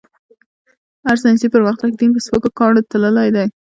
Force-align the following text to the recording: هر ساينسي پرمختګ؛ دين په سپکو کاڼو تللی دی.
هر 1.05 1.17
ساينسي 1.23 1.47
پرمختګ؛ 1.55 1.91
دين 1.99 2.09
په 2.13 2.19
سپکو 2.25 2.49
کاڼو 2.59 2.81
تللی 2.91 3.29
دی. 3.35 3.45